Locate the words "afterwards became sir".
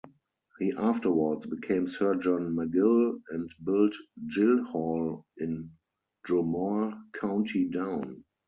0.73-2.15